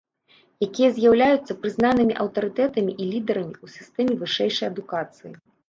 Якія 0.67 0.87
з'яўляюцца 0.95 1.57
прызнанымі 1.65 2.17
аўтарытэтамі 2.25 2.91
і 3.01 3.09
лідарамі 3.13 3.55
ў 3.63 3.67
сістэме 3.77 4.13
вышэйшай 4.25 4.67
адукацыі. 4.73 5.31